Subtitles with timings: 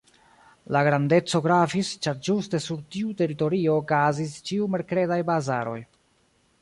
[0.75, 5.81] La grandeco gravis, ĉar ĝuste sur tiu teritorio okazis ĉiu-merkredaj bazaroj.